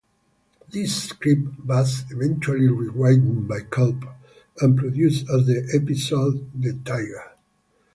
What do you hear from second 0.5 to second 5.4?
This script was eventually rewritten by Culp and produced